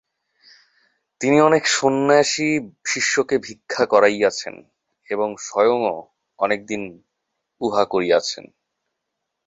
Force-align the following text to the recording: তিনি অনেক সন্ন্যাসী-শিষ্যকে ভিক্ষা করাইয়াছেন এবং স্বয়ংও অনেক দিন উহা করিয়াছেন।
তিনি 1.21 1.37
অনেক 1.41 1.63
সন্ন্যাসী-শিষ্যকে 1.67 3.35
ভিক্ষা 3.37 3.83
করাইয়াছেন 3.85 4.55
এবং 5.07 5.29
স্বয়ংও 5.37 5.95
অনেক 6.39 6.59
দিন 6.65 6.81
উহা 7.61 7.83
করিয়াছেন। 7.85 8.45